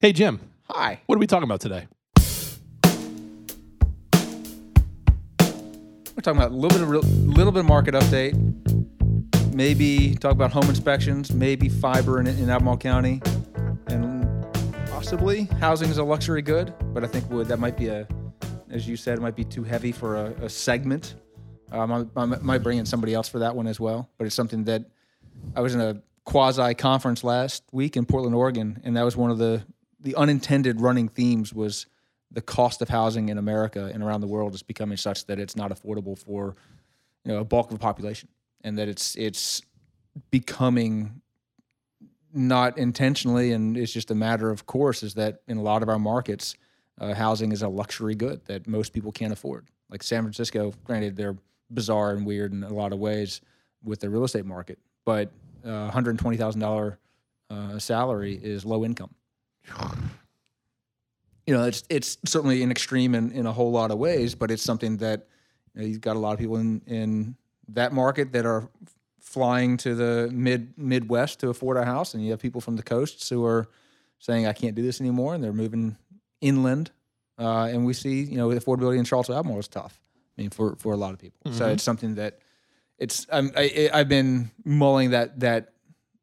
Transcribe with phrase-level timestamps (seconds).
[0.00, 0.38] Hey, Jim,
[0.70, 1.00] Hi.
[1.06, 1.88] what are we talking about today?
[6.14, 8.36] We're talking about a little bit of real, little bit of market update.
[9.52, 11.32] Maybe talk about home inspections.
[11.32, 13.20] Maybe fiber in, in Albemarle County,
[13.88, 14.24] and
[14.86, 16.72] possibly housing is a luxury good.
[16.94, 18.06] But I think would that might be a,
[18.70, 21.16] as you said, it might be too heavy for a, a segment.
[21.72, 24.08] Um, I, I might bring in somebody else for that one as well.
[24.16, 24.84] But it's something that
[25.56, 29.32] I was in a quasi conference last week in Portland, Oregon, and that was one
[29.32, 29.64] of the
[30.00, 31.86] the unintended running themes was
[32.30, 35.56] the cost of housing in America and around the world is becoming such that it's
[35.56, 36.56] not affordable for
[37.24, 38.28] you know a bulk of the population,
[38.62, 39.62] and that it's it's
[40.30, 41.20] becoming
[42.32, 45.88] not intentionally, and it's just a matter of course, is that in a lot of
[45.88, 46.54] our markets,
[47.00, 49.66] uh, housing is a luxury good that most people can't afford.
[49.90, 51.36] Like San Francisco, granted they're
[51.70, 53.40] bizarre and weird in a lot of ways
[53.82, 55.30] with the real estate market, but
[55.64, 56.96] uh, $120,000
[57.50, 59.14] uh, salary is low income
[61.48, 64.50] you know, it's it's certainly an extreme in, in a whole lot of ways, but
[64.50, 65.26] it's something that
[65.74, 67.36] you know, you've got a lot of people in, in
[67.68, 68.68] that market that are
[69.18, 72.82] flying to the mid Midwest to afford a house, and you have people from the
[72.82, 73.66] coasts who are
[74.18, 75.96] saying, "I can't do this anymore," and they're moving
[76.42, 76.90] inland.
[77.38, 79.98] Uh, and we see, you know, affordability in Charlottesville Albemarle is tough.
[80.36, 81.56] I mean, for for a lot of people, mm-hmm.
[81.56, 82.40] so it's something that
[82.98, 85.72] it's I'm, I, I've been mulling that that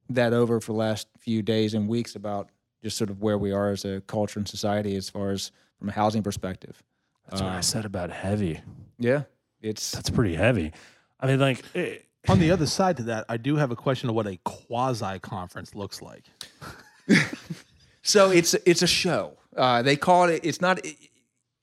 [0.10, 2.52] that over for the last few days and weeks about
[2.84, 5.90] just sort of where we are as a culture and society as far as from
[5.90, 6.82] a housing perspective.
[7.30, 8.62] That's um, what I um, said about heavy.
[8.98, 9.24] Yeah,
[9.62, 10.72] it's that's pretty heavy.
[11.20, 13.76] I mean, like it, eh, on the other side to that, I do have a
[13.76, 16.24] question of what a quasi conference looks like.
[18.02, 19.38] so it's it's a show.
[19.56, 20.42] Uh, they call it.
[20.44, 20.86] It's not.
[20.86, 20.96] It,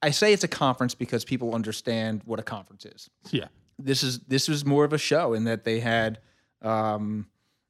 [0.02, 3.08] I say it's a conference because people understand what a conference is.
[3.30, 3.46] Yeah.
[3.78, 6.18] This is this was more of a show in that they had
[6.60, 7.26] um,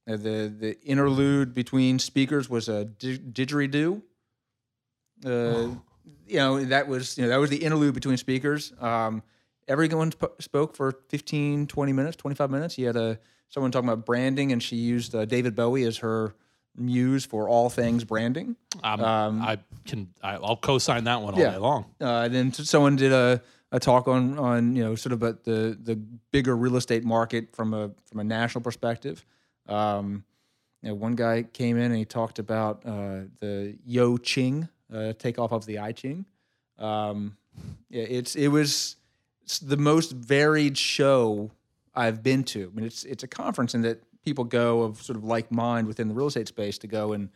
[0.06, 4.02] the the interlude between speakers was a didgeridoo.
[5.24, 5.82] Uh, oh.
[6.26, 8.72] You know that was you know that was the interlude between speakers.
[8.80, 9.22] Um,
[9.68, 12.78] everyone sp- spoke for 15, 20 minutes, 25 minutes.
[12.78, 13.18] You had a
[13.48, 16.34] someone talking about branding, and she used uh, David Bowie as her
[16.76, 18.56] muse for all things branding.
[18.82, 21.52] Um, um, I can I, will co-sign that one all yeah.
[21.52, 21.84] day long.
[22.00, 25.96] Uh, then someone did a, a talk on on you know sort of the the
[26.30, 29.24] bigger real estate market from a from a national perspective.
[29.68, 30.24] Um,
[30.82, 35.12] you know, one guy came in and he talked about uh, the Yo Ching uh,
[35.14, 36.26] takeoff of the I Ching.
[36.78, 37.36] Um,
[37.88, 38.96] yeah, it's it was
[39.42, 41.50] it's the most varied show
[41.94, 42.70] I've been to.
[42.72, 45.86] I mean, it's it's a conference in that people go of sort of like mind
[45.86, 47.28] within the real estate space to go and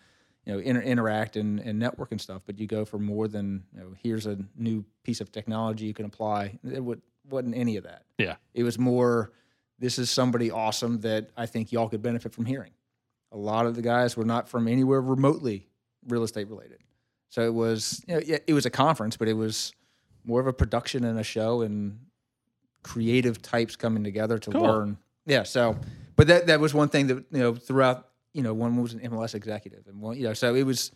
[0.45, 2.43] you know inter- interact and, and network and stuff.
[2.47, 5.95] But you go for more than you know, here's a new piece of technology you
[5.95, 6.59] can apply.
[6.65, 8.03] It would, wasn't any of that.
[8.19, 9.33] Yeah, it was more
[9.79, 12.73] this is somebody awesome that I think y'all could benefit from hearing.
[13.33, 15.69] A lot of the guys were not from anywhere remotely
[16.09, 16.79] real estate related.
[17.29, 19.73] So it was, you know, it was a conference, but it was
[20.25, 21.99] more of a production and a show and
[22.83, 24.63] creative types coming together to cool.
[24.63, 24.99] learn.
[25.27, 25.43] Yeah.
[25.43, 25.77] So,
[26.15, 29.01] but that, that was one thing that, you know, throughout, you know, one was an
[29.01, 30.93] MLS executive and one, you know, so it was,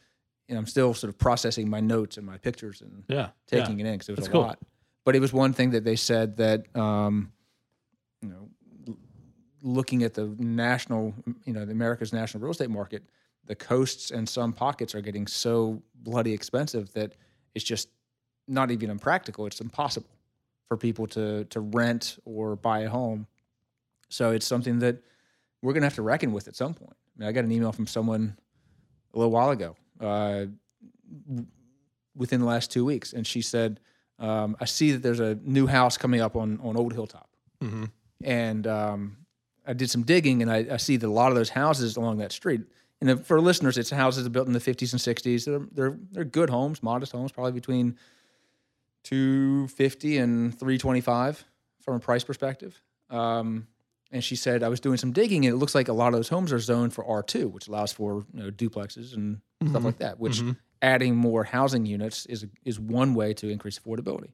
[0.47, 3.79] you know, I'm still sort of processing my notes and my pictures and yeah, taking
[3.79, 3.87] yeah.
[3.87, 4.43] it in because it was That's a cool.
[4.43, 4.59] lot.
[5.05, 7.33] But it was one thing that they said that, um,
[8.21, 8.49] you know,
[9.63, 13.03] looking at the national, you know, the America's national real estate market,
[13.47, 17.15] the coasts and some pockets are getting so bloody expensive that
[17.55, 17.89] it's just
[18.47, 19.47] not even impractical.
[19.47, 20.11] It's impossible
[20.69, 23.27] for people to to rent or buy a home.
[24.09, 24.97] So it's something that
[25.63, 26.97] we're going to have to reckon with at some point.
[27.17, 28.37] I, mean, I got an email from someone
[29.13, 30.47] a little while ago, uh,
[32.17, 33.81] within the last two weeks, and she said,
[34.19, 37.29] um, "I see that there's a new house coming up on on Old Hilltop."
[37.63, 37.85] Mm-hmm.
[38.23, 39.17] And um,
[39.71, 42.19] I did some digging, and I, I, see that a lot of those houses along
[42.19, 42.63] that street.
[43.01, 45.45] And for listeners, it's houses built in the 50s and 60s.
[45.45, 47.97] They're, they're they're good homes, modest homes, probably between
[49.05, 51.45] 250 and 325
[51.79, 52.83] from a price perspective.
[53.11, 53.69] Um,
[54.11, 56.15] and she said I was doing some digging, and it looks like a lot of
[56.15, 59.71] those homes are zoned for R2, which allows for you know, duplexes and mm-hmm.
[59.71, 60.19] stuff like that.
[60.19, 60.53] Which mm-hmm.
[60.83, 64.33] adding more housing units is is one way to increase affordability.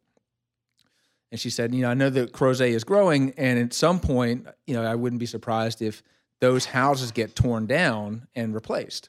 [1.30, 4.46] And she said, you know, I know that Crozet is growing, and at some point,
[4.66, 6.02] you know, I wouldn't be surprised if
[6.40, 9.08] those houses get torn down and replaced.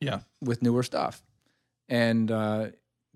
[0.00, 0.20] Yeah.
[0.40, 1.22] With newer stuff.
[1.88, 2.68] And uh,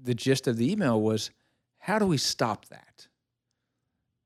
[0.03, 1.31] the gist of the email was,
[1.79, 3.09] how do we stop that?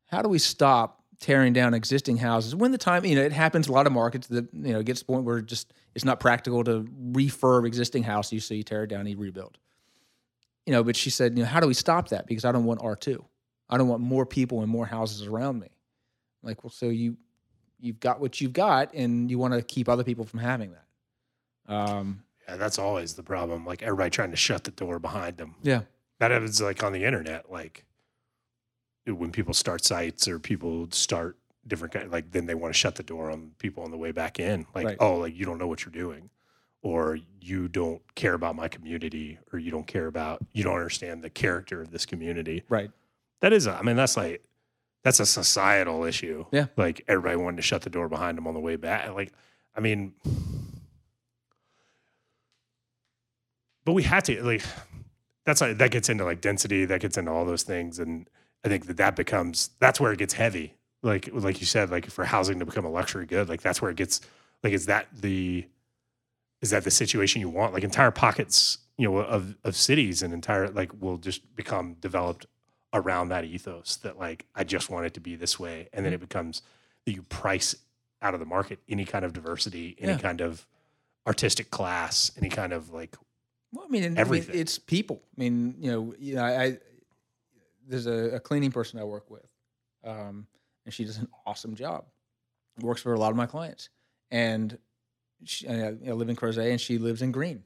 [0.07, 3.69] How do we stop tearing down existing houses when the time, you know, it happens
[3.69, 6.05] a lot of markets that, you know, it gets to the point where just it's
[6.05, 9.59] not practical to refurb existing houses, so you tear it down and you rebuild.
[10.65, 12.27] You know, but she said, you know, how do we stop that?
[12.27, 13.25] Because I don't want R2.
[13.71, 15.69] I don't want more people and more houses around me.
[16.43, 17.17] Like, well, so you
[17.81, 21.73] you've got what you've got, and you want to keep other people from having that.
[21.73, 23.67] Um, Yeah, that's always the problem.
[23.67, 25.55] Like everybody trying to shut the door behind them.
[25.63, 25.83] Yeah.
[26.19, 27.51] That happens like on the internet.
[27.53, 27.85] Like
[29.07, 31.37] when people start sites or people start
[31.67, 34.13] different kind, like then they want to shut the door on people on the way
[34.13, 34.67] back in.
[34.75, 34.97] Like, Right.
[35.01, 36.31] oh, like you don't know what you're doing,
[36.83, 41.23] or you don't care about my community, or you don't care about you don't understand
[41.23, 42.65] the character of this community.
[42.69, 42.91] Right.
[43.41, 44.43] That is, a, I mean, that's like
[45.05, 46.45] that's a societal issue.
[46.51, 46.67] Yeah.
[46.77, 49.13] Like everybody wanted to shut the door behind them on the way back.
[49.15, 49.33] Like,
[49.75, 50.15] I mean,
[53.89, 54.63] but we had to like
[55.47, 58.29] that's like, that gets into like density that gets into all those things and
[58.63, 62.05] i think that that becomes that's where it gets heavy like like you said like
[62.11, 64.21] for housing to become a luxury good like that's where it gets
[64.63, 65.67] like is that the
[66.61, 70.35] is that the situation you want like entire pockets you know of of cities and
[70.35, 72.45] entire like will just become developed
[72.95, 76.13] around that ethos that like i just want it to be this way and then
[76.13, 76.63] it becomes
[77.05, 77.75] that you price
[78.23, 80.19] out of the market any kind of diversity any Yeah.
[80.19, 80.67] kind of
[81.27, 83.17] artistic class any kind of like
[83.73, 84.59] Well, I mean, and- I mean, Everything.
[84.59, 85.21] it's people.
[85.37, 86.79] I mean, you know, you know, I, I
[87.87, 89.47] there's a, a cleaning person I work with,
[90.05, 90.47] um,
[90.87, 92.07] and she does an awesome job.
[92.81, 93.91] Works for a lot of my clients,
[94.31, 94.79] and
[95.45, 97.65] she, I, I live in Crozet, and she lives in Greene.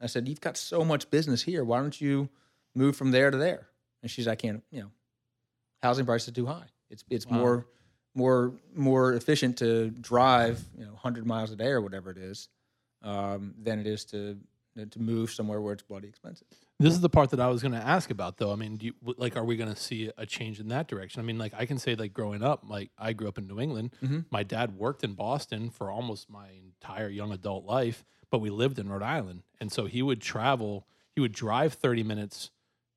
[0.00, 1.64] I said, "You've got so much business here.
[1.64, 2.28] Why don't you
[2.74, 3.68] move from there to there?"
[4.02, 4.62] And she's, "I can't.
[4.70, 4.90] You know,
[5.82, 6.66] housing prices are too high.
[6.90, 7.36] It's it's Wow.
[7.38, 7.66] more
[8.14, 12.48] more more efficient to drive, you know, 100 miles a day or whatever it is,
[13.02, 14.38] um, than it is to
[14.90, 16.46] to move somewhere where it's bloody expensive.
[16.78, 18.50] This is the part that I was going to ask about, though.
[18.52, 21.20] I mean, do you, like, are we going to see a change in that direction?
[21.20, 23.60] I mean, like, I can say, like, growing up, like, I grew up in New
[23.60, 23.94] England.
[24.02, 24.24] Mhm.
[24.30, 28.78] My dad worked in Boston for almost my entire young adult life, but we lived
[28.78, 30.86] in Rhode Island, and so he would travel.
[31.14, 32.50] He would drive thirty minutes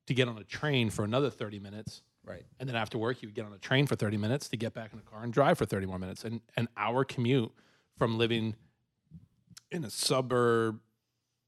[0.06, 2.44] to get on a train for another thirty minutes, Right.
[2.58, 4.74] and then after work, you would get on a train for 30 minutes to get
[4.74, 6.24] back in the car and drive for 30 more minutes.
[6.24, 7.52] And an hour commute
[7.96, 8.54] from living
[9.70, 10.80] in a suburb,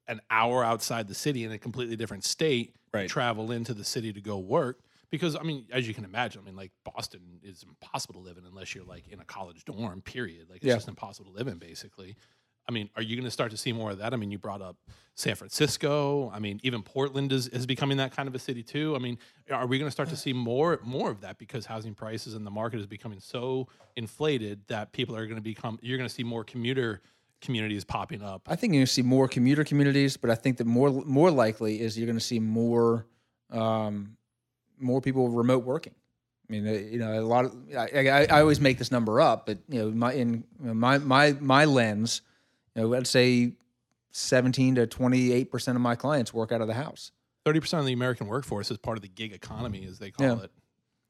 [0.07, 3.09] an hour outside the city in a completely different state, Right.
[3.09, 4.81] travel into the city to go work.
[5.11, 8.37] Because, I mean, as you can imagine, I mean, like Boston is impossible to live
[8.39, 10.49] in unless you're like in a college dorm, period.
[10.49, 10.75] Like, it's Yeah.
[10.75, 12.17] just impossible to live in, basically.
[12.69, 14.13] I mean, are you going to start to see more of that?
[14.13, 14.77] I mean, you brought up
[15.15, 16.31] San Francisco.
[16.35, 18.95] I mean, even Portland is, is becoming that kind of a city too.
[18.95, 19.19] I mean,
[19.51, 22.47] are we going to start to see more more of that because housing prices and
[22.47, 26.15] the market is becoming so inflated that people are going to become you're going to
[26.15, 27.01] see more commuter
[27.41, 28.43] communities popping up.
[28.47, 31.31] I think you're going to see more commuter communities, but I think that more more
[31.31, 33.07] likely is you're going to see more
[33.51, 34.17] um,
[34.79, 35.95] more people remote working.
[36.49, 39.47] I mean, you know, a lot of I, I, I always make this number up,
[39.47, 42.23] but you know, my in my my my lens,
[42.81, 43.53] know, I'd say
[44.13, 47.13] 17 to 28 percent of my clients work out of the house.
[47.45, 50.27] Thirty percent of the American workforce is part of the gig economy, as they call
[50.27, 50.43] Yeah.
[50.45, 50.51] it.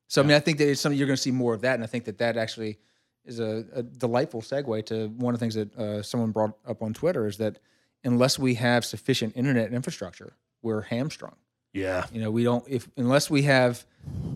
[0.08, 1.74] So I mean, I think that it's something you're going to see more of that,
[1.74, 2.78] and I think that that actually
[3.24, 6.80] is a, a delightful segue to one of the things that uh, someone brought up
[6.82, 7.58] on Twitter is that
[8.04, 10.32] unless we have sufficient internet infrastructure,
[10.62, 11.36] we're hamstrung.
[11.74, 13.84] yeah You know, we don't if unless we have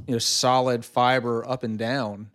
[0.06, 2.30] you know solid fiber up and down.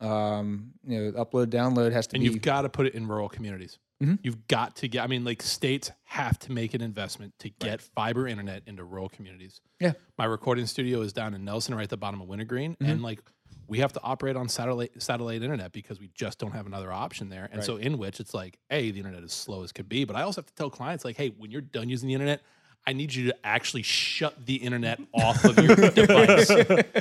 [0.00, 3.06] Um, you know, upload download has to And be you've got to put it in
[3.06, 3.78] rural communities.
[4.04, 4.18] Mhm.
[4.22, 5.02] You've got to get.
[5.02, 9.08] I mean, like states have to make an investment to get fiber internet into rural
[9.08, 9.60] communities.
[9.80, 9.92] Yeah.
[10.18, 13.20] My recording studio is down in Nelson, right at the bottom of Wintergreen, and like
[13.66, 17.28] we have to operate on satellite satellite internet because we just don't have another option
[17.30, 17.48] there.
[17.52, 20.16] And so, in which it's like, a the internet is slow as could be, but
[20.16, 22.42] I also have to tell clients like, hey, when you're done using the internet.
[22.86, 26.50] I need you to actually shut the internet off of your device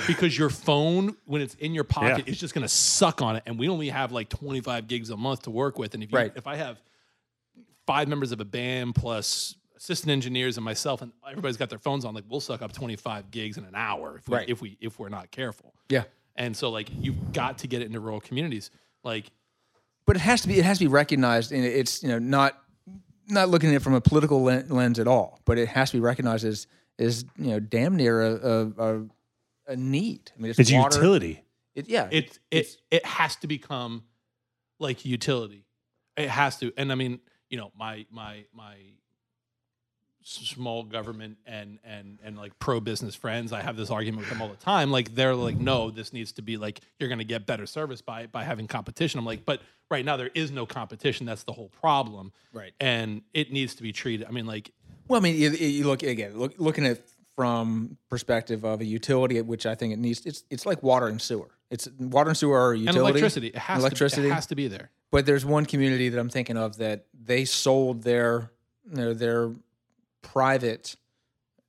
[0.07, 2.31] because your phone, when it's in your pocket, Yeah.
[2.31, 3.43] is just going to suck on it.
[3.45, 5.93] And we only have like 25 gigs a month to work with.
[5.93, 6.31] And if you, Right.
[6.37, 6.81] if I have
[7.85, 12.05] five members of a band plus assistant engineers and myself, and everybody's got their phones
[12.05, 14.49] on, like we'll suck up 25 gigs in an hour if we, Right.
[14.49, 15.73] if we if we're not careful.
[15.89, 16.03] yeah.
[16.35, 18.71] And so like you've got to get it into rural communities.
[19.03, 19.31] Like
[20.05, 22.57] but it has to be it has to be recognized and it's you know not
[23.29, 26.01] not looking at it from a political lens at all but it has to be
[26.01, 29.05] recognized as is you know damn near a a, a,
[29.67, 31.41] a need i mean it's, it's water utility
[31.75, 34.03] it, yeah it it it has to become
[34.79, 35.65] like utility.
[36.17, 36.73] It has to.
[36.77, 37.19] And I mean,
[37.53, 38.73] you know, my my my
[40.23, 44.41] small government and and and like pro business friends, I have this argument with them
[44.41, 44.89] all the time.
[44.89, 48.01] Like they're like, no, this needs to be like you're going to get better service
[48.01, 49.19] by by having competition.
[49.19, 51.27] I'm like, but right now there is no competition.
[51.27, 52.33] That's the whole problem.
[52.53, 52.73] Right.
[52.79, 54.25] And it needs to be treated.
[54.27, 54.71] I mean, like
[55.07, 57.01] well i mean you, you look again look, looking at
[57.35, 61.21] from perspective of a utility which i think it needs it's it's like water and
[61.21, 63.47] sewer it's water and sewer are a and utility electricity.
[63.47, 64.27] It has electricity to.
[64.29, 64.91] It has to be there.
[65.11, 68.51] but there's one community that I'm thinking of that they sold their
[68.89, 69.51] you know, their
[70.21, 70.95] private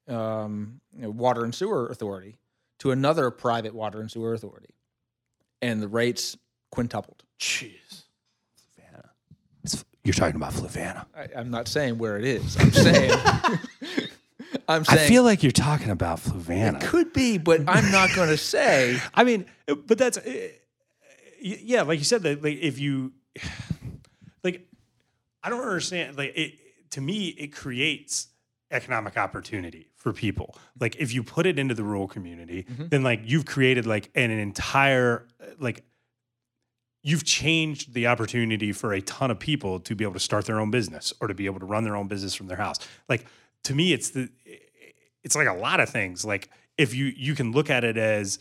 [0.07, 2.37] um, you know, water and sewer authority
[2.81, 4.75] to another private water and sewer authority,
[5.63, 6.37] and the rates
[6.71, 7.25] quintupled.
[7.41, 8.03] Jeez.
[9.63, 11.07] It's, You're talking about Fluvanna.
[11.35, 12.55] I'm not saying where it is.
[12.61, 13.19] I'm saying.
[14.69, 15.01] I'm saying.
[15.01, 16.83] I feel like you're talking about Fluvanna.
[16.83, 19.01] It could be, but I'm not going to say.
[19.15, 20.49] I mean, but that's uh,
[21.41, 23.13] yeah, like you said that like if you
[24.45, 24.67] like
[25.43, 26.55] I don't understand like it
[26.91, 28.29] to me it creates
[28.71, 30.57] economic opportunity for people.
[30.81, 34.31] Like if you put it into the rural community, then like you've created like an
[34.31, 35.27] entire
[35.59, 35.85] like
[37.03, 40.59] you've changed the opportunity for a ton of people to be able to start their
[40.59, 42.79] own business or to be able to run their own business from their house.
[43.09, 43.27] Like
[43.65, 44.29] to me it's the
[45.23, 46.25] it's like a lot of things.
[46.25, 48.39] Like if you you can look at it as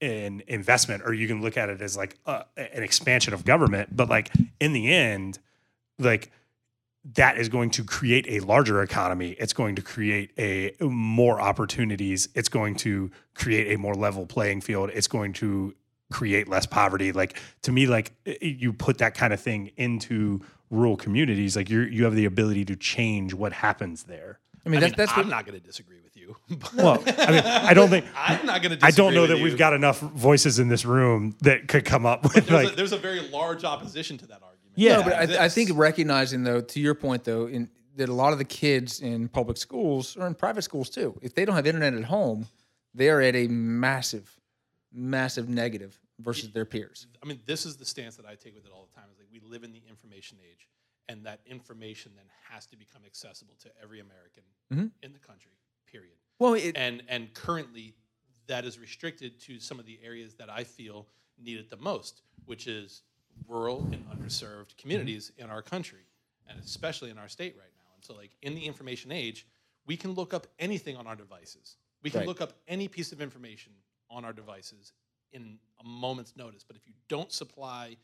[0.00, 3.96] an investment or you can look at it as like uh, an expansion of government,
[3.96, 5.38] but like in the end
[5.98, 6.30] like
[7.14, 9.30] that is going to create a larger economy.
[9.38, 12.28] It's going to create a more opportunities.
[12.34, 14.90] It's going to create a more level playing field.
[14.92, 15.74] It's going to
[16.12, 17.12] create less poverty.
[17.12, 21.80] Like to me, like you put that kind of thing into rural communities, like you
[21.82, 24.38] you have the ability to change what happens there.
[24.68, 25.30] I mean, I that's mean, that's I'm what.
[25.30, 26.36] not going to disagree with you.
[26.50, 28.84] but Well, I mean, I don't think I'm not going to.
[28.84, 32.22] I don't know that we've got enough voices in this room that could come up
[32.22, 34.72] with There's, like a, there's a very large opposition to that argument.
[34.74, 34.98] Yeah.
[34.98, 38.32] No, but I, I think recognizing though, to your point though, in that a lot
[38.32, 41.66] of the kids in public schools or in private schools too, if they don't have
[41.66, 42.46] internet at home,
[42.94, 44.38] they are at a massive,
[44.92, 47.06] massive negative versus their peers.
[47.22, 49.10] I mean, this is the stance that I take with it all the time.
[49.12, 50.68] Is like we live in the information age,
[51.08, 54.90] and that information then has to become accessible to every American Mhm.
[55.02, 55.52] in the country.
[55.86, 56.16] Period.
[56.38, 57.94] Well, it, And and currently,
[58.46, 62.22] that is restricted to some of the areas that I feel need it the most,
[62.46, 63.02] which is
[63.46, 66.06] rural and underserved communities in our country,
[66.46, 67.94] and especially in our state right now.
[67.94, 69.46] And so, like in the information age,
[69.86, 71.76] we can look up anything on our devices.
[72.02, 72.28] We can Right.
[72.28, 73.72] look up any piece of information
[74.10, 74.92] on our devices
[75.32, 76.62] in a moment's notice.
[76.64, 77.96] But if you don't supply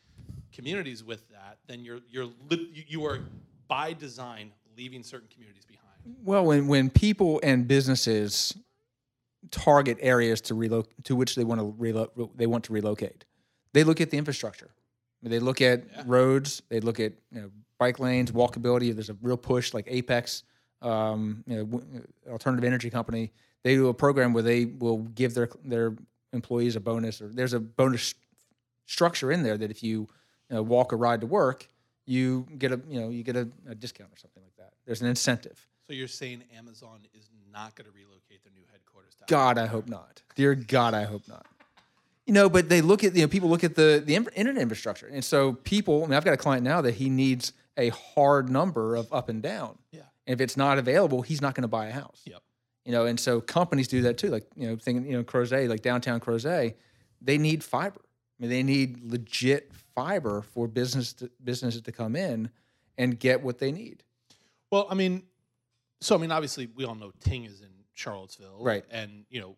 [0.54, 3.20] communities with that, then you're you're li- you- are
[3.68, 6.16] by design leaving certain communities behind.
[6.24, 8.54] Well, when when people and businesses
[9.50, 13.24] target areas to relocate to which they want to relo- they want to relocate,
[13.72, 14.70] they look at the infrastructure.
[15.22, 16.02] They look at Yeah.
[16.06, 16.62] roads.
[16.68, 18.94] They look at you know bike lanes, walkability.
[18.94, 20.44] There's a real push like Apex,
[20.82, 23.32] um, you know, w- alternative energy company.
[23.62, 25.96] They do a program where they will give their their
[26.32, 28.14] employees a bonus, or there's a bonus
[28.86, 30.08] structure in there that if you,
[30.54, 31.66] you know, walk or ride to work,
[32.06, 34.72] you get a you know you get a, a discount or something like that.
[34.86, 35.66] There's an incentive.
[35.88, 39.66] So you're saying Amazon is not going to relocate their new headquarters to God, I
[39.66, 40.22] hope not.
[40.36, 41.44] Dear God, I hope not.
[42.26, 45.08] You know, but they look at you know people look at the the internet infrastructure,
[45.08, 46.04] and so people.
[46.04, 49.28] I mean, I've got a client now that he needs a hard number of up
[49.28, 49.76] and down.
[49.90, 50.02] Yeah.
[50.28, 52.22] And if it's not available, he's not going to buy a house.
[52.26, 52.40] Yep.
[52.84, 54.28] You know, and so companies do that too.
[54.28, 56.74] Like you know, thinking you know, Crozet, like downtown Crozet,
[57.20, 58.00] they need fiber.
[58.44, 62.50] I mean, they need legit fiber for business to, businesses to come in
[62.98, 64.02] and get what they need.
[64.70, 65.22] Well, I mean,
[66.00, 68.84] so I mean, obviously, we all know Ting is in Charlottesville, Right.
[68.90, 69.56] And you know,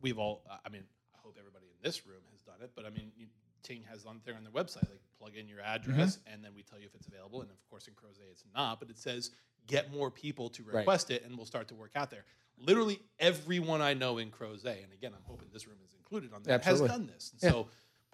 [0.00, 0.42] we've all.
[0.64, 0.82] I mean,
[1.14, 3.26] I hope everybody in this room has done it, but I mean, you,
[3.62, 6.34] Ting has on there on their website, like plug in your address, mm-hmm.
[6.34, 7.40] and then we tell you if it's available.
[7.40, 9.30] And of course, in Crozet, it's not, but it says
[9.66, 12.24] get more people to request it, and we'll start to work out there.
[12.58, 16.42] Literally everyone I know in Crozet, and again, I'm hoping this room is included on
[16.44, 16.88] that, Absolutely.
[16.88, 17.32] has done this.
[17.32, 17.50] And Yeah.
[17.50, 17.68] So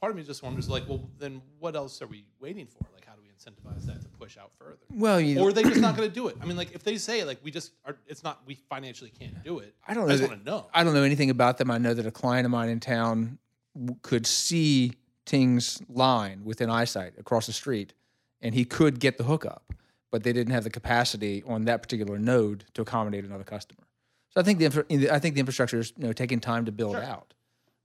[0.04, 2.86] part of me just wonders, like, well, then what else are we waiting for?
[2.92, 4.76] Like, how do we incentivize that to push out further?
[4.90, 6.36] Well, you or are they just not going to do it?
[6.42, 9.42] I mean, like if they say like we just are, it's not we financially can't
[9.42, 9.74] do it.
[9.88, 10.66] I don't I just want to know.
[10.74, 11.70] I don't know anything about them.
[11.70, 13.38] I know that a client of mine in town
[13.74, 14.92] w- could see
[15.24, 17.94] Ting's line within eyesight across the street,
[18.42, 19.72] and he could get the hookup,
[20.10, 23.84] but they didn't have the capacity on that particular node to accommodate another customer.
[24.28, 26.96] So I think the I think the infrastructure is you know taking time to build
[26.96, 27.32] out,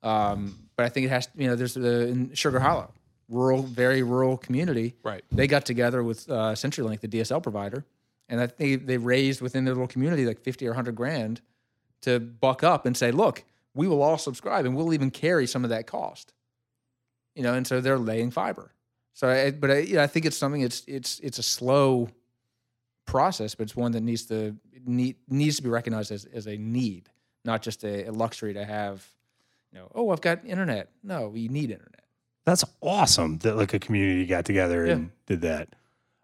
[0.03, 2.93] um, but I think it has you know there's the in Sugar Hollow,
[3.27, 4.95] rural, very rural community.
[5.03, 5.25] Right.
[5.29, 7.83] They got together with uh, CenturyLink, the DSL provider,
[8.29, 11.41] and I think they raised within their little community like fifty or hundred grand
[12.03, 13.43] to buck up and say, look,
[13.74, 16.31] we will all subscribe and we'll even carry some of that cost.
[17.36, 18.71] You know, and so they're laying fiber.
[19.12, 20.62] So, I, but I, you know, I think it's something.
[20.62, 22.07] It's it's it's a slow
[23.05, 24.55] process, but it's one that needs to
[24.86, 27.09] need, needs to be recognized as, as a need,
[27.43, 29.05] not just a, a luxury to have.
[29.73, 30.89] You know, oh, I've got internet.
[31.03, 32.01] No, we need internet.
[32.45, 35.69] That's awesome that like a community got together and did that.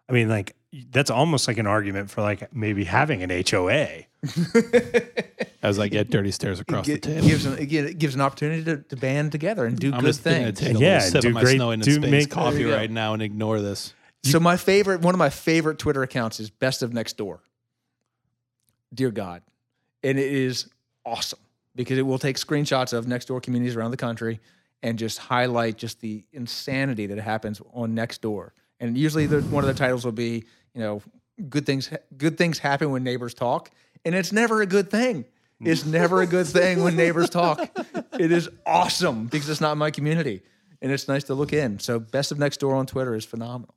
[0.08, 0.56] I mean, like
[0.90, 4.04] that's almost like an argument for like maybe having an HOA.
[5.62, 8.64] As I get dirty stares across It gi- gives an, again, it gives an opportunity
[8.64, 10.60] to, to band together and do I'm good just gonna things.
[10.60, 12.76] take a Yeah, sip do of my great- snow in do space make- coffee there
[12.76, 13.94] right now and ignore this.
[14.24, 17.38] So my favorite, one of my favorite Twitter accounts is Best of Nextdoor.
[18.92, 19.42] Dear God,
[20.02, 20.68] and it is
[21.04, 21.38] awesome
[21.76, 24.40] because it will take screenshots of Nextdoor communities around the country
[24.82, 28.50] and just highlight just the insanity that happens on Nextdoor.
[28.80, 31.02] And usually, the, one of the titles will be, you know,
[31.48, 33.70] good things good things happen when neighbors talk,
[34.04, 35.24] and it's never a good thing.
[35.60, 37.70] It's never a good thing when neighbors talk.
[38.18, 40.42] It is awesome because it's not my community,
[40.82, 41.78] and it's nice to look in.
[41.78, 43.74] So, best of Nextdoor on Twitter is phenomenal.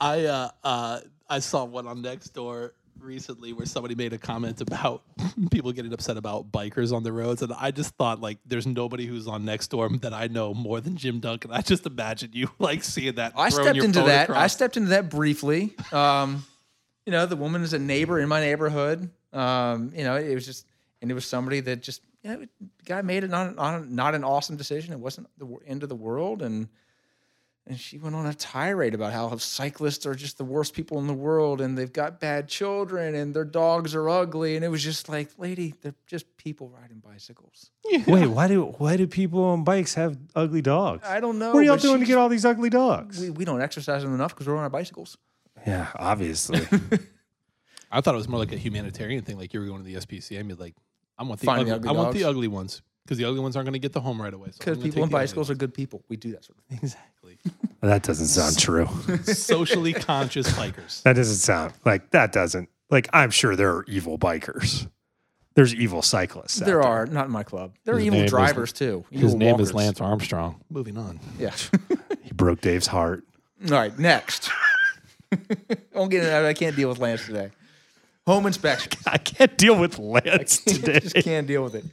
[0.00, 5.02] I uh, uh, I saw one on Nextdoor recently where somebody made a comment about
[5.50, 9.06] people getting upset about bikers on the roads, and I just thought like, there's nobody
[9.06, 11.50] who's on Nextdoor that I know more than Jim Duncan.
[11.52, 13.32] I just imagine you like seeing that.
[13.36, 14.30] I stepped into that.
[14.30, 15.74] I stepped into that briefly.
[15.92, 16.44] Um,
[17.06, 19.10] you know, the woman is a neighbor in my neighborhood.
[19.32, 20.66] Um, you know, it was just,
[21.00, 22.46] and it was somebody that just, you know,
[22.84, 24.92] guy made it not, not, not an awesome decision.
[24.92, 26.42] It wasn't the end of the world.
[26.42, 26.68] And,
[27.68, 31.06] and she went on a tirade about how cyclists are just the worst people in
[31.06, 34.56] the world and they've got bad children and their dogs are ugly.
[34.56, 37.70] And it was just like, lady, they're just people riding bicycles.
[38.06, 41.06] Wait, why do why do people on bikes have ugly dogs?
[41.06, 41.52] I don't know.
[41.52, 43.20] what are y'all doing to get all these ugly dogs?
[43.20, 45.18] We, we don't exercise them enough because we're on our bicycles.
[45.66, 46.60] yeah, obviously.
[47.90, 49.94] I thought it was more like a humanitarian thing, like you were going to the
[49.94, 50.74] SPCA and be like,
[51.18, 53.56] I want the Finding ugly, ugly I want the ugly ones because the ugly ones
[53.56, 54.48] aren't going to get the home right away.
[54.50, 56.04] So Because gonna people on take the ugly bicycles are good people.
[56.10, 56.78] We do that sort of thing.
[56.82, 57.38] Exactly.
[57.80, 58.86] that doesn't sound true.
[59.22, 61.02] Socially conscious bikers.
[61.04, 64.88] That doesn't sound like that doesn't like I'm sure there are evil bikers.
[65.54, 66.60] There's evil cyclists.
[66.60, 67.72] out There are, not in my club.
[67.84, 69.06] There are evil name is- drivers too.
[69.10, 69.72] His evil name is.
[69.72, 70.60] Lance Armstrong.
[70.68, 71.18] Moving on.
[71.38, 71.54] Yeah.
[72.22, 73.24] He broke Dave's heart.
[73.64, 74.50] All right, next.
[75.94, 76.44] Don't get into that.
[76.44, 77.52] I can't deal with Lance today.
[78.26, 78.92] Home inspection.
[79.06, 80.96] I can't deal with Lance today.
[80.96, 81.84] I just can't deal with it.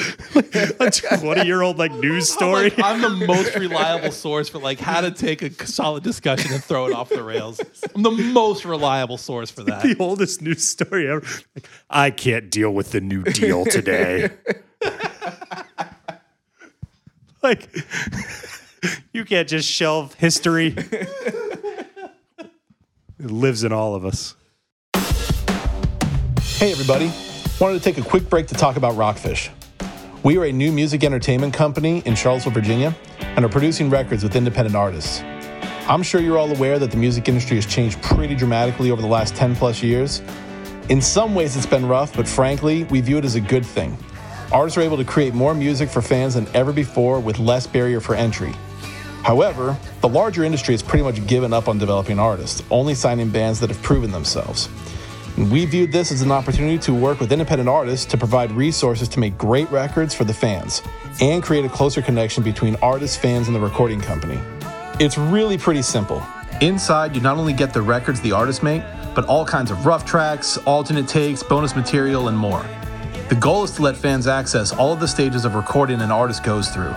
[0.34, 2.72] a 20 year old like news story.
[2.78, 6.86] I'm, the most reliable source for like how to take a solid discussion and throw
[6.86, 7.60] it off the rails.
[7.94, 9.82] I'm the most reliable source for that.
[9.82, 11.26] the oldest news story ever.
[11.54, 14.30] Like, I can't deal with the New Deal today.
[17.42, 17.68] like,
[19.12, 20.74] you can't just shelve history.
[23.18, 24.34] It lives in all of us.
[26.58, 27.12] Hey, everybody.
[27.60, 29.50] Wanted to take a quick break to talk about Rockfish.
[30.22, 34.36] We are a new music entertainment company in Charlottesville, Virginia, and are producing records with
[34.36, 35.22] independent artists.
[35.88, 39.08] I'm sure you're all aware that the music industry has changed pretty dramatically over the
[39.08, 40.20] last 10 plus years.
[40.90, 43.96] In some ways, it's been rough, but frankly, we view it as a good thing.
[44.52, 47.98] Artists are able to create more music for fans than ever before with less barrier
[47.98, 48.52] for entry.
[49.22, 53.58] However, the larger industry has pretty much given up on developing artists, only signing bands
[53.60, 54.68] that have proven themselves.
[55.48, 59.20] We viewed this as an opportunity to work with independent artists to provide resources to
[59.20, 60.82] make great records for the fans
[61.22, 64.38] and create a closer connection between artists, fans, and the recording company.
[65.02, 66.22] It's really pretty simple.
[66.60, 68.82] Inside, you not only get the records the artists make,
[69.14, 72.62] but all kinds of rough tracks, alternate takes, bonus material, and more.
[73.30, 76.44] The goal is to let fans access all of the stages of recording an artist
[76.44, 76.94] goes through.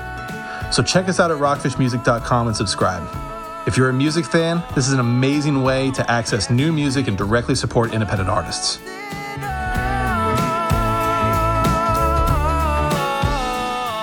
[0.69, 3.32] So check us out at rockfishmusic.com and subscribe.
[3.65, 7.17] If you're a music fan, this is an amazing way to access new music and
[7.17, 8.77] directly support independent artists.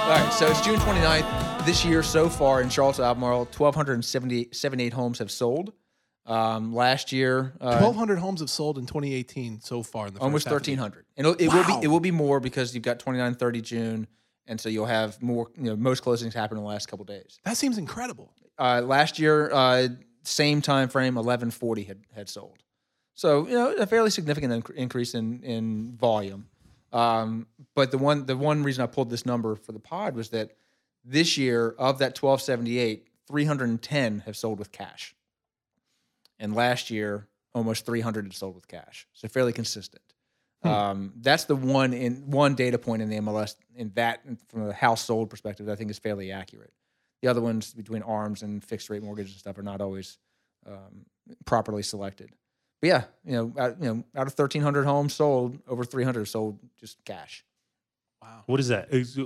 [0.06, 1.66] All right, so it's June 29th.
[1.66, 5.74] This year, so far in Charlottesville, Albemarle, 1,278 homes have sold.
[6.24, 10.48] Um, last year, uh, 1,200 homes have sold in 2018 so far in the almost
[10.48, 10.80] first half of the year.
[10.80, 11.04] 1,300.
[11.18, 14.06] And it'll, it will be it will be more because you've got 29, 30 June,
[14.50, 15.48] and so you'll have more.
[15.56, 17.38] You know, most closings happen in the last couple days.
[17.44, 18.34] That seems incredible.
[18.58, 19.88] Uh, last year, uh,
[20.24, 22.58] same time frame, 1140 had had sold.
[23.14, 26.48] So you know, a fairly significant inc- increase in in volume.
[26.92, 30.30] Um, but the one the one reason I pulled this number for the pod was
[30.30, 30.56] that
[31.04, 35.14] this year of that 1278, 310 have sold with cash,
[36.40, 39.06] and last year almost 300 had sold with cash.
[39.12, 40.02] So fairly consistent.
[40.62, 44.72] Um, that's the one in one data point in the MLS in that from a
[44.72, 45.68] house sold perspective.
[45.68, 46.72] I think is fairly accurate.
[47.22, 50.18] The other ones between arms and fixed rate mortgages and stuff are not always
[50.66, 51.06] um,
[51.44, 52.30] properly selected.
[52.82, 56.04] But yeah, you know, out, you know, out of thirteen hundred homes sold, over three
[56.04, 57.44] hundred sold just cash.
[58.22, 58.42] Wow.
[58.46, 58.92] What is that?
[58.92, 59.18] Is-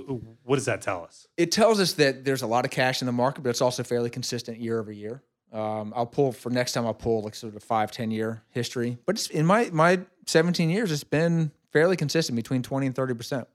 [0.43, 1.27] What does that tell us?
[1.37, 3.83] It tells us that there's a lot of cash in the market, but it's also
[3.83, 5.21] fairly consistent year over year.
[5.55, 6.85] Um, I'll pull for next time.
[6.85, 8.97] I'll pull like sort of a five, 10 year history.
[9.05, 13.13] But it's, in my my 17 years, it's been fairly consistent between 20 and 30
[13.13, 13.47] percent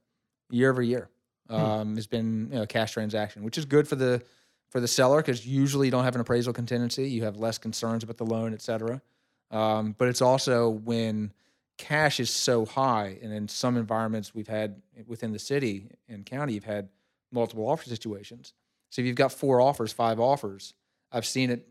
[0.50, 1.10] year over year.
[1.50, 4.22] Um, It's been you know, a cash transaction, which is good for the
[4.70, 7.10] for the seller because usually you don't have an appraisal contingency.
[7.10, 9.02] You have less concerns about the loan, et cetera.
[9.50, 11.32] Um, but it's also when
[11.76, 16.54] cash is so high, and in some environments we've had within the city and county,
[16.54, 16.88] you've had
[17.32, 18.54] multiple offer situations.
[18.90, 20.74] So if you've got four offers, five offers,
[21.10, 21.66] I've seen it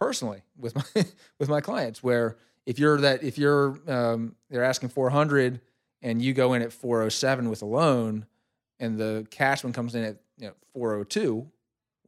[0.00, 1.04] personally with my
[1.38, 2.36] with my clients where
[2.66, 5.60] if you're that if you're um, they're asking 400
[6.02, 8.26] and you go in at 407 with a loan
[8.78, 11.46] and the cash one comes in at you know 402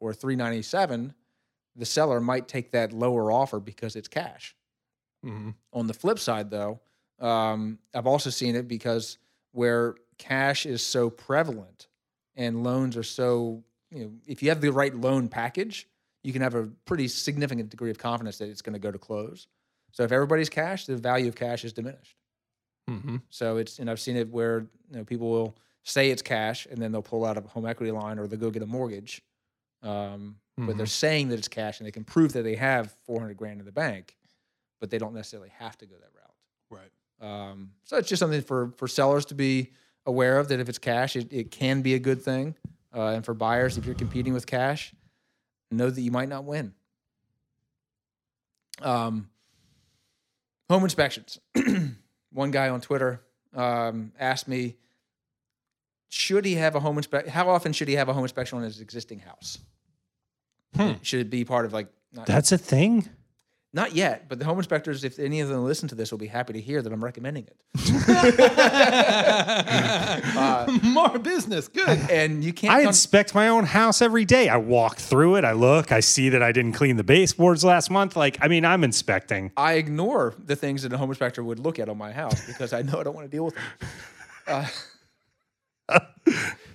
[0.01, 1.15] or 397
[1.77, 4.55] the seller might take that lower offer because it's cash.
[5.25, 5.51] Mm-hmm.
[5.73, 6.81] On the flip side, though,
[7.21, 9.19] um, I've also seen it because
[9.53, 11.87] where cash is so prevalent
[12.37, 15.87] and loans are so, you know, if you have the right loan package,
[16.23, 18.99] you can have a pretty significant degree of confidence that it's going to go to
[18.99, 19.47] close.
[19.93, 22.17] So if everybody's cash, the value of cash is diminished.
[22.89, 23.17] Mm-hmm.
[23.31, 26.81] So it's, and I've seen it where you know people will say it's cash and
[26.81, 29.23] then they'll pull out a home equity line or they'll go get a mortgage.
[29.83, 33.37] Um, But they're saying that it's cash and they can prove that they have 400
[33.37, 34.17] grand in the bank,
[34.81, 36.35] but they don't necessarily have to go that route.
[36.71, 37.51] Right.
[37.51, 39.73] Um, so it's just something for for sellers to be
[40.07, 42.55] aware of that if it's cash, it, it can be a good thing.
[42.95, 44.93] Uh, and for buyers, if you're competing with cash,
[45.73, 46.75] know that you might not win.
[48.81, 49.29] Um,
[50.69, 51.39] home inspections.
[52.33, 53.23] One guy on Twitter
[53.55, 54.77] um, asked me,
[56.09, 57.31] should he have a home inspection?
[57.31, 59.59] How often should he have a home inspection on his existing house?
[60.77, 60.93] Hmm.
[61.03, 63.09] Should it be part of like That's a thing.
[63.75, 66.27] Not yet, but the home inspectors, if any of them listen to this, will be
[66.27, 67.57] happy to hear that I'm recommending it.
[70.83, 71.69] More business.
[71.69, 72.01] Good.
[72.13, 72.75] And you can't.
[72.75, 74.51] I con- inspect my own house every day.
[74.51, 75.45] I walk through it.
[75.45, 75.91] I look.
[75.93, 78.17] I see that I didn't clean the baseboards last month.
[78.17, 79.51] Like, I mean, I'm inspecting.
[79.57, 82.75] I ignore the things that a home inspector would look at on my house because
[82.75, 83.65] I know I don't want to deal with them.
[85.89, 86.01] Uh,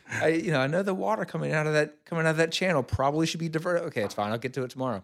[0.10, 2.54] I, you know, I know the water coming out of that coming out of that
[2.54, 3.84] channel probably should be diverted.
[3.88, 4.32] Okay, it's fine.
[4.32, 5.04] I'll get to it tomorrow.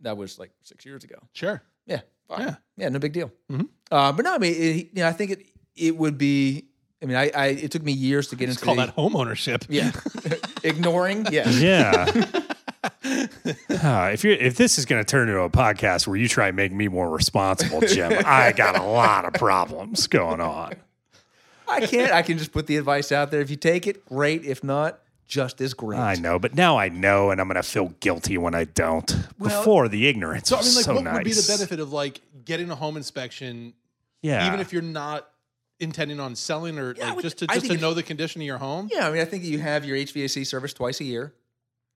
[0.00, 1.16] That was like six years ago.
[1.32, 1.62] Sure.
[1.86, 2.40] Yeah, fine.
[2.40, 2.54] Yeah.
[2.76, 3.32] yeah, no big deal.
[3.50, 3.68] Mhm.
[3.90, 6.66] Uh, but no, I mean, it, you know, I think it it would be.
[7.02, 9.14] I mean, I, I it took me years to get into call the, that home
[9.16, 9.64] ownership.
[9.68, 9.92] yeah,
[10.62, 11.26] ignoring.
[11.30, 12.24] Yeah, Yeah.
[13.82, 16.48] Ah, if you if this is going to turn into a podcast where you try
[16.48, 20.74] and make me more responsible, Jim, I got a lot of problems going on.
[21.68, 22.12] I can't.
[22.12, 23.40] I can just put the advice out there.
[23.40, 24.44] If you take it, great.
[24.44, 25.98] If not, just as great.
[25.98, 29.10] I know, but now I know, and I'm going to feel guilty when I don't.
[29.38, 31.14] Well- Before the ignorance, So I mean, like, so what nice.
[31.14, 33.74] would be the benefit of like getting a home inspection,
[34.22, 35.28] Yeah, even if you're not
[35.80, 38.40] intending on selling or Yeah, like would- just to I just to know the condition
[38.40, 38.88] of your home?
[38.92, 41.34] Yeah, I mean, I think you have your HVAC service twice a year.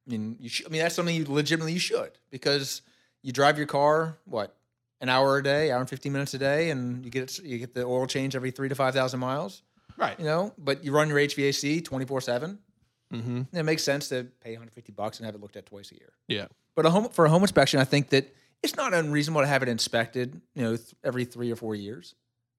[0.06, 2.82] I mean, you should, I mean, that's something you legitimately you should because
[3.22, 4.56] you drive your car what
[5.00, 7.74] an hour a day, hour and fifteen minutes a day, and you get you get
[7.74, 9.62] the oil change every three to five thousand miles.
[9.96, 10.18] Right.
[10.18, 12.58] You know, but you run your HVAC twenty four seven.
[13.12, 13.56] Mm-hmm.
[13.56, 15.90] It makes sense to pay one hundred fifty bucks and have it looked at twice
[15.92, 16.12] a year.
[16.28, 16.46] Yeah.
[16.74, 19.62] But a home for a home inspection, I think that it's not unreasonable to have
[19.62, 22.14] it inspected, you know, th- every three or four years,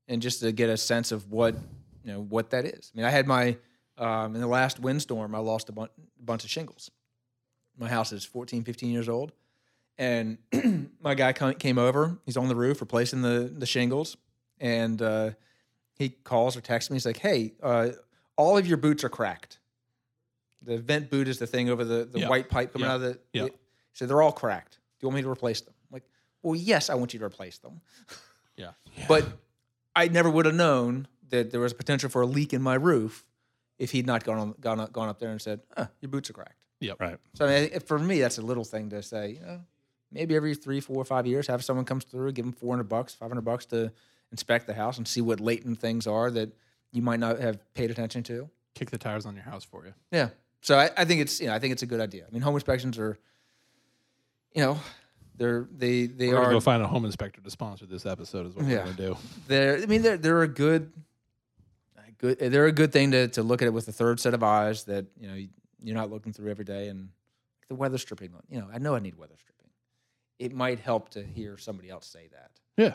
[0.07, 1.55] and just to get a sense of what
[2.03, 2.91] you know what that is.
[2.93, 3.57] I mean, I had my
[3.97, 6.89] um, in the last windstorm, I lost a, bun- bunch of shingles.
[7.77, 9.31] My house is 14, 15 years old,
[9.97, 10.37] and
[11.01, 12.17] my guy came over.
[12.25, 14.17] He's on the roof replacing the the shingles,
[14.59, 15.31] and uh,
[15.97, 16.95] he calls or texts me.
[16.95, 17.89] He's like, "Hey, uh,
[18.35, 19.59] all of your boots are cracked.
[20.63, 22.29] The vent boot is the thing over the, the Yeah.
[22.29, 22.93] white pipe coming Yeah.
[22.93, 23.19] out of the.
[23.33, 23.43] Yeah.
[23.45, 23.49] He
[23.93, 24.73] said they're all cracked.
[24.99, 25.73] Do you want me to replace them?
[25.89, 26.03] I'm like,
[26.43, 27.81] well, yes, I want you to replace them.
[28.57, 28.71] Yeah.
[29.07, 29.25] But
[29.95, 32.75] I never would have known that there was a potential for a leak in my
[32.75, 33.25] roof
[33.79, 36.29] if he'd not gone on, gone up, gone up there and said, huh, "Your boots
[36.29, 36.93] are cracked." Yeah.
[36.99, 37.17] Right.
[37.33, 39.31] So I mean, for me, that's a little thing to say.
[39.39, 39.61] You know,
[40.11, 43.15] maybe every three, four, five years, have someone comes through, give them four hundred bucks,
[43.15, 43.91] five hundred bucks to
[44.31, 46.53] inspect the house and see what latent things are that
[46.91, 48.49] you might not have paid attention to.
[48.75, 49.93] Kick the tires on your house for you.
[50.11, 50.29] Yeah.
[50.61, 52.25] So I, I think it's you know I think it's a good idea.
[52.27, 53.17] I mean, home inspections are,
[54.53, 54.79] you know,
[55.35, 58.47] they're they they We're are go find a home inspector to sponsor this episode.
[58.47, 58.77] Is what Yeah.
[58.79, 59.17] we're gonna do.
[59.47, 60.91] they're I mean they're they're a good,
[61.97, 64.33] a good they're a good thing to to look at it with a third set
[64.33, 65.35] of eyes that you know
[65.83, 67.09] you're not looking through every day and
[67.67, 68.31] the weather stripping.
[68.49, 69.69] You know, I know I need weather stripping.
[70.37, 72.51] It might help to hear somebody else say that.
[72.77, 72.93] Yeah.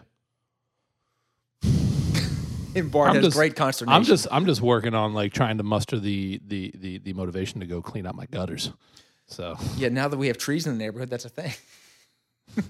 [2.80, 3.94] And Bart I'm has just- great consternation.
[3.96, 7.60] I'm just I'm just working on like trying to muster the the the the motivation
[7.60, 8.70] to go clean out my gutters.
[9.26, 9.88] So yeah.
[9.88, 11.52] Now that we have trees in the neighborhood, that's a thing.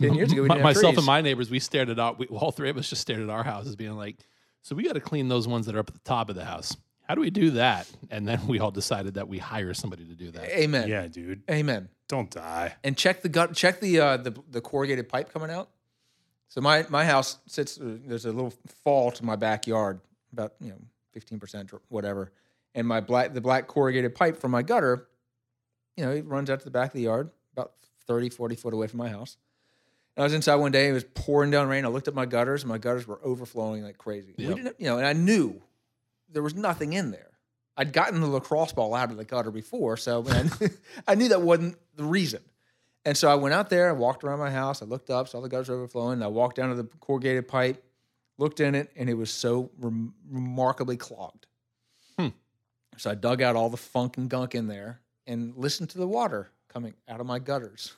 [0.00, 0.98] Ten years ago, we didn't have myself trees.
[0.98, 3.30] and my neighbors, we stared at our, we, all three of us just stared at
[3.30, 4.16] our houses, being like,
[4.62, 6.44] "So we got to clean those ones that are up at the top of the
[6.44, 6.76] house.
[7.06, 10.14] How do we do that?" And then we all decided that we hire somebody to
[10.14, 10.48] do that.
[10.58, 10.88] Amen.
[10.88, 11.42] Yeah, dude.
[11.48, 11.88] Amen.
[12.08, 12.74] Don't die.
[12.82, 15.68] and check the gut check the uh the, the corrugated pipe coming out
[16.52, 18.52] so my my house sits uh, there's a little
[18.84, 20.00] fall to my backyard
[20.34, 20.76] about you know
[21.18, 22.30] 15% or whatever.
[22.74, 25.08] And my black the black corrugated pipe from my gutter
[25.96, 27.72] you know it runs out to the back of the yard about
[28.06, 29.38] 30 40 foot away from my house.
[30.14, 31.86] And i was inside one day it was pouring down rain.
[31.86, 34.34] I looked at my gutters and my gutters were overflowing like crazy.
[34.36, 35.62] We didn't you know and i knew
[36.28, 37.30] there was nothing in there.
[37.78, 40.50] I'd gotten the lacrosse ball out of the gutter before, so I,
[41.08, 42.42] I knew that wasn't the reason.
[43.04, 45.40] And so I went out there, I walked around my house, I looked up, saw
[45.40, 47.82] the gutters overflowing, and I walked down to the corrugated pipe,
[48.38, 51.46] looked in it, and it was so rem- remarkably clogged.
[52.18, 52.28] Hmm.
[52.96, 56.06] So I dug out all the funk and gunk in there and listened to the
[56.06, 57.94] water coming out of my gutters.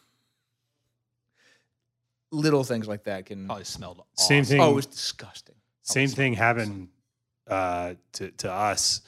[2.31, 3.47] Little things like that can.
[3.47, 4.03] Probably smelled.
[4.14, 4.61] Same thing.
[4.61, 5.55] Oh, it was disgusting.
[5.83, 6.88] Same thing happened
[7.47, 9.03] uh, to to us,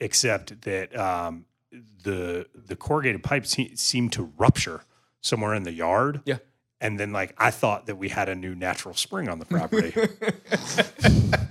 [0.00, 1.44] except that um,
[2.02, 4.82] the the corrugated pipe se- seemed to rupture
[5.22, 6.20] somewhere in the yard.
[6.26, 6.38] Yeah.
[6.80, 9.94] and then like I thought that we had a new natural spring on the property.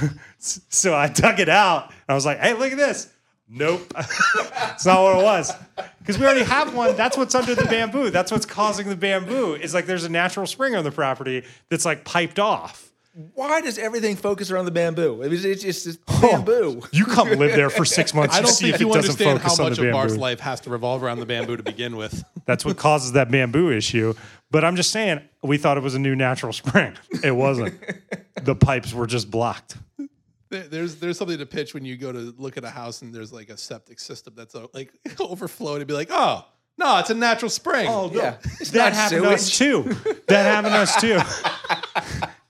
[0.38, 3.12] So I dug it out and I was like, "Hey, look at this."
[3.48, 5.52] Nope, it's not what it was.
[6.00, 6.94] Because we already have one.
[6.96, 8.10] That's what's under the bamboo.
[8.10, 9.54] That's what's causing the bamboo.
[9.54, 12.87] It's like there's a natural spring on the property that's like piped off.
[13.34, 15.22] Why does everything focus around the bamboo?
[15.22, 16.82] It was, it's just it's bamboo.
[16.92, 18.36] You come live there for six months.
[18.36, 20.20] I don't see think if you it doesn't understand how much of Bart's bamboo.
[20.22, 22.22] life has to revolve around the bamboo to begin with.
[22.46, 24.14] That's what causes that bamboo issue.
[24.52, 26.96] But I'm just saying, we thought it was a new natural spring.
[27.24, 27.74] It wasn't.
[28.44, 29.76] the pipes were just blocked.
[30.50, 33.32] There's there's something to pitch when you go to look at a house and there's
[33.32, 36.46] like a septic system that's uh, like overflowed and be like, oh
[36.78, 37.88] no, it's a natural spring.
[37.90, 39.82] Oh, Yeah, it's that not happened to us too.
[40.28, 41.18] That happened to us too.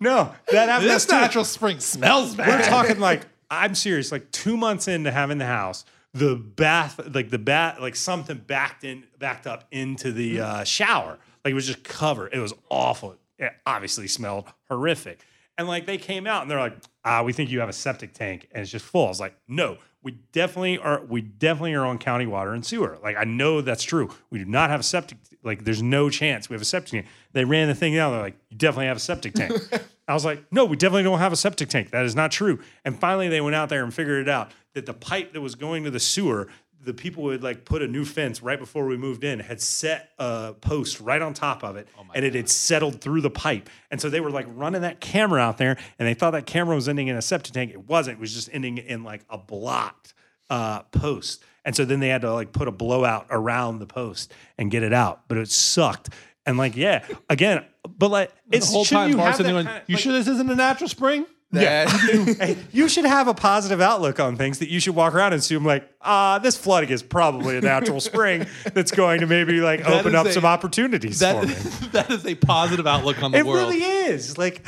[0.00, 2.48] No, that happened this natural spring smells bad.
[2.48, 4.12] We're talking like I'm serious.
[4.12, 8.84] Like two months into having the house, the bath, like the bat, like something backed
[8.84, 11.18] in, backed up into the uh, shower.
[11.44, 12.34] Like it was just covered.
[12.34, 13.16] It was awful.
[13.38, 15.24] It obviously smelled horrific.
[15.56, 18.12] And like they came out and they're like, ah, we think you have a septic
[18.12, 19.06] tank and it's just full.
[19.06, 21.04] I was like, no, we definitely are.
[21.04, 22.98] We definitely are on county water and sewer.
[23.02, 24.10] Like I know that's true.
[24.30, 25.18] We do not have a septic.
[25.42, 27.06] Like there's no chance we have a septic tank.
[27.32, 28.10] They ran the thing out.
[28.10, 29.52] They're like, you definitely have a septic tank.
[30.08, 31.90] I was like, no, we definitely don't have a septic tank.
[31.90, 32.60] That is not true.
[32.84, 35.54] And finally, they went out there and figured it out that the pipe that was
[35.54, 36.48] going to the sewer,
[36.84, 40.10] the people would like put a new fence right before we moved in, had set
[40.18, 43.68] a post right on top of it, and it had settled through the pipe.
[43.90, 46.74] And so they were like running that camera out there, and they thought that camera
[46.74, 47.72] was ending in a septic tank.
[47.72, 48.18] It wasn't.
[48.18, 50.14] It was just ending in like a blocked
[50.50, 51.42] uh, post.
[51.64, 54.82] And so then they had to like put a blowout around the post and get
[54.82, 55.28] it out.
[55.28, 56.08] But it sucked.
[56.46, 59.66] And like, yeah, again, but like, the it's whole time you Bart's have that going,
[59.66, 61.26] kind of- you like- sure this isn't a natural spring?
[61.52, 61.88] That-
[62.40, 65.40] Hey, you should have a positive outlook on things that you should walk around and
[65.40, 69.80] assume like, ah, this flooding is probably a natural spring that's going to maybe like
[69.82, 71.54] That open up a- some opportunities That, for me.
[71.92, 73.58] that is a positive outlook on the It world.
[73.72, 74.36] It really is.
[74.36, 74.66] Like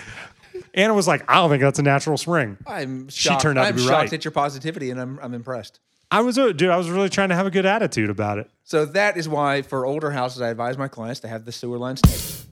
[0.72, 2.56] Anna was like, I don't think that's a natural spring.
[2.66, 3.42] I'm She shocked.
[3.42, 4.12] turned out to I'm be shocked right.
[4.14, 5.80] at your positivity, and I'm I'm impressed.
[6.12, 8.50] I was, uh, dude, I was really trying to have a good attitude about it.
[8.64, 11.78] So that is why for older houses, I advise my clients to have the sewer
[11.78, 12.48] lines snake.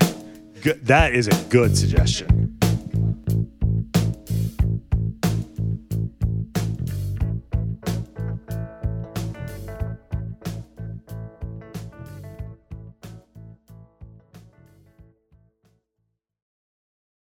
[0.64, 0.84] good.
[0.86, 2.58] That is a good suggestion.